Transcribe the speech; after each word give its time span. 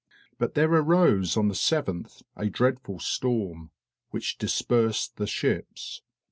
But 0.39 0.55
there 0.55 0.71
arose 0.73 1.37
on 1.37 1.47
the 1.47 1.53
7th 1.53 2.23
a 2.35 2.49
dreadful 2.49 2.97
storm, 2.97 3.69
which 4.09 4.39
dispersed 4.39 5.17
the 5.17 5.27
ships. 5.27 6.01